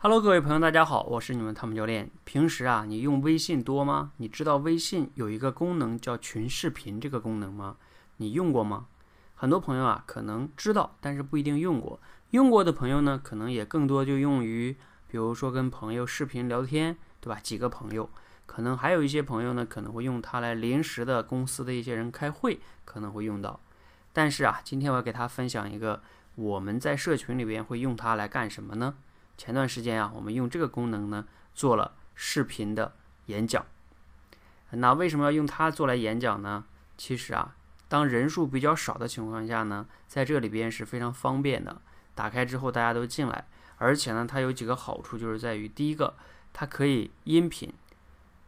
[0.00, 2.08] Hello，各位朋友，大家好，我是你们汤姆教练。
[2.22, 4.12] 平时啊，你用微信多吗？
[4.18, 7.76] 你知道微信有一个功能叫群视频这个功能吗？
[8.18, 8.86] 你用过吗？
[9.34, 11.98] 很多朋友啊，可能知道，但是不一定用过。
[12.30, 14.76] 用过的朋友呢，可能也更多就用于，
[15.08, 17.40] 比如说跟朋友视频聊天，对吧？
[17.40, 18.08] 几个朋友，
[18.46, 23.58] 可能还有一些朋友呢，可能会用它来临时的公司的一些人开会，可能会用到。
[24.12, 26.00] 但是啊，今天我要给他分享一个，
[26.36, 28.94] 我们在社群里边会用它来干什么呢？
[29.38, 31.24] 前段时间啊，我们用这个功能呢
[31.54, 32.92] 做了视频的
[33.26, 33.64] 演讲。
[34.72, 36.64] 那为什么要用它做来演讲呢？
[36.98, 37.54] 其实啊，
[37.88, 41.80] 当人数比较少的情况下呢，在这里边是非常方便的。
[42.14, 43.46] 打开之后大家都进来，
[43.76, 46.14] 而且呢，它有几个好处，就是在于第一个，
[46.52, 47.72] 它可以音频，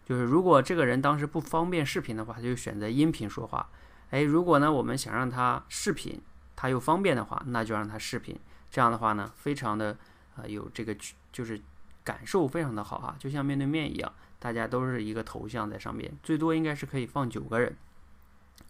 [0.05, 3.71] 就是如果这个人当时不方便视频的话，他就选择音频说话。
[4.11, 6.21] 哎，如果呢我们想让他视频，
[6.57, 8.37] 他又方便的话，那就让他视频。
[8.71, 9.97] 这样的话呢，非常的。
[10.41, 10.97] 啊，有这个
[11.33, 11.61] 就是
[12.03, 17.77] 感受非常的好哈，就像面对面一样，大家都是一个头像在上面，最多应该是可以放九个人，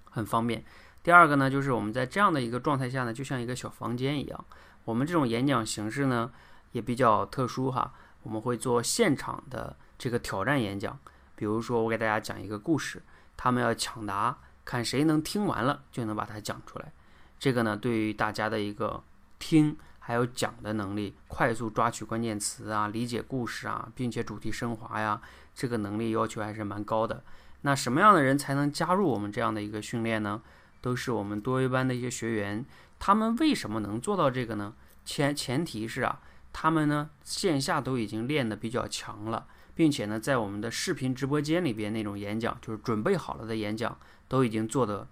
[0.04, 0.64] 很方便。
[1.02, 4.44] 第二个呢，就是我们在这样的一个状态下呢，就像一个小房间一样。
[4.84, 6.30] 我们这种演讲形式呢，
[6.72, 10.98] 也比较特殊哈，我们会做现场的这个挑战演讲。
[11.36, 13.02] 比如说，我给大家讲一个故事，
[13.36, 16.92] 他们要抢答，看谁能听完了就能把它讲出来。
[17.38, 19.02] 这个呢，对于大家的一个
[19.38, 19.76] 听。
[20.00, 25.20] 还有讲的能力，快速抓取关键词啊，理解故事啊，并且主题升华呀，
[25.54, 27.22] 这个能力要求还是蛮高的。
[27.60, 30.42] 那什么样的人才能加入我们这样的一个训练呢？
[30.80, 32.64] 都是我们多维班的一些学员。
[32.98, 34.74] 他们为什么能做到这个呢？
[35.04, 36.20] 前前提是啊，
[36.52, 45.06] 他们呢线下都已经练得比较强了，并且呢在我们的视频直播间里边那种演讲，就是准备好了的演讲，都已经做得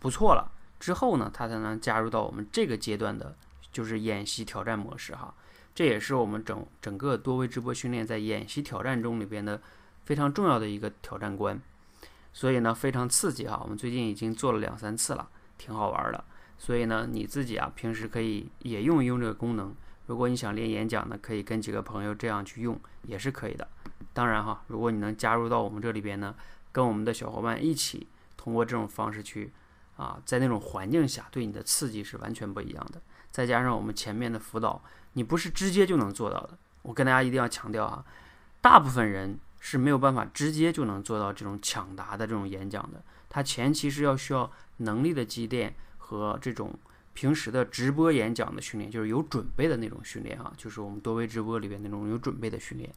[0.00, 0.50] 不错了。
[0.80, 3.36] 之后呢，他才能加入到我们这个阶段的。
[3.72, 5.34] 就是演习挑战模式哈，
[5.74, 9.60] 这也是我们整整个多维直播训练在演习挑战中里边的
[10.04, 11.60] 非常重要的一个挑战关，
[12.32, 13.58] 所以呢非常刺激哈。
[13.62, 16.22] 我们最近已经做了两三次了，挺好玩的。
[16.58, 19.74] 所以呢你自己啊平时可以也用一用这个功能。
[20.06, 23.66] 如果你想练演讲呢，可以跟几个朋友这样去用也是可以的。
[24.12, 26.34] 当然哈，如果你能加入到我们这里边呢，
[26.70, 29.52] 跟我们的小伙伴一起通过这种方式去
[30.02, 33.00] 啊，在那种环境下对你的刺激是完全不一样的。
[33.30, 34.82] 再加上我们前面的辅导，
[35.12, 36.58] 你不是直接就能做到的。
[36.82, 38.04] 我跟大家一定要强调啊，
[38.60, 43.02] 大部分人是没有办法直接就能做到这种抢答的这种演讲的。
[43.30, 46.76] 它前期是要需要能力的积淀和这种
[47.14, 52.92] 平时的直播演讲的训练，就是有准备的那种训练啊，就是我们多维直播里边那种有准备的训练。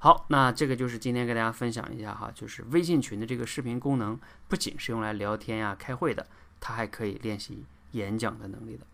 [0.00, 4.16] 好，那这个就是今天跟大家分享一下哈，就是微信群的这个视频功能，
[4.46, 6.24] 不仅是用来聊天呀、开会的，
[6.60, 8.86] 它还可以练习演讲的能力的。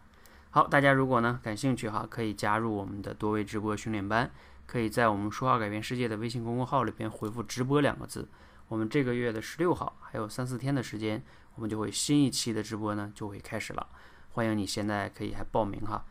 [0.50, 4.31] 好，大家如果呢感兴趣哈，可以加入我们的多维直播训练班，
[4.66, 8.26] 可以在我们说话改变世界的微信公众号里边回复“直播”两个字。
[8.69, 11.22] 我们这个月的十六号还有三四天的时间，
[11.56, 13.87] 我们就会新一期的直播呢就会开始了，
[14.31, 16.03] 欢迎你现在可以还报名哈。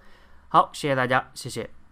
[0.49, 1.82] 好，谢谢大家，谢谢。